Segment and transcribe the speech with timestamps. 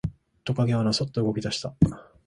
[0.45, 1.75] トカゲはのそっと動き出した。